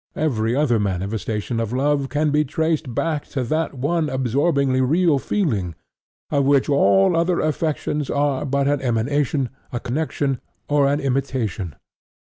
[0.15, 5.75] Every other manifestation of love can be traced back to that one absorbingly real feeling,
[6.31, 11.75] of which all other affections are but an emanation, a connection, or an imitation.